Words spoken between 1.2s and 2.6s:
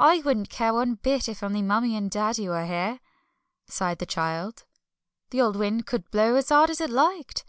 if only Mummie and Daddy